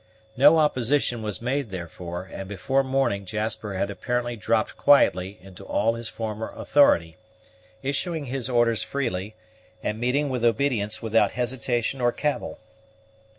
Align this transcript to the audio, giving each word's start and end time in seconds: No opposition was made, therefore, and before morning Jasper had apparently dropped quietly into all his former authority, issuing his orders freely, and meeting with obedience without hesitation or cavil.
No 0.35 0.57
opposition 0.57 1.21
was 1.21 1.43
made, 1.43 1.69
therefore, 1.69 2.27
and 2.33 2.49
before 2.49 2.83
morning 2.83 3.23
Jasper 3.23 3.75
had 3.75 3.91
apparently 3.91 4.35
dropped 4.35 4.75
quietly 4.75 5.37
into 5.43 5.63
all 5.63 5.93
his 5.93 6.09
former 6.09 6.51
authority, 6.55 7.17
issuing 7.83 8.25
his 8.25 8.49
orders 8.49 8.81
freely, 8.81 9.35
and 9.83 9.99
meeting 9.99 10.29
with 10.31 10.43
obedience 10.43 11.03
without 11.03 11.33
hesitation 11.33 12.01
or 12.01 12.11
cavil. 12.11 12.57